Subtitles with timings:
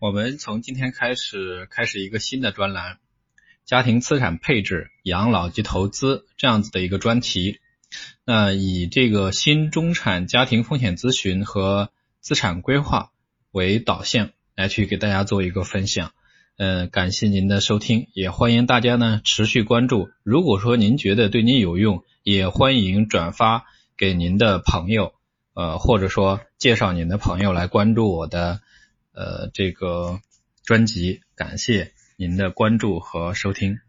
[0.00, 2.96] 我们从今天开始开始一个新的专栏，
[3.66, 7.60] 家庭资产配置、养老及投资这样子的一个专题。
[8.24, 13.10] 那以这个新中产家庭风险咨询和资产规划
[13.50, 16.12] 为导向，来去给大家做一个分享。
[16.56, 20.08] 嗯，感谢您的收听，也欢迎大家呢持续关注。
[20.22, 23.66] 如果说您觉得对您有用，也欢迎转发
[23.98, 25.12] 给您的朋友，
[25.52, 28.62] 呃，或者说介绍您的朋友来关注我的。
[29.12, 30.20] 呃，这个
[30.64, 33.80] 专辑，感谢您的关注和收听。